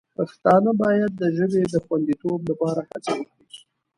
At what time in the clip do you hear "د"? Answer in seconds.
1.15-1.23, 1.73-1.75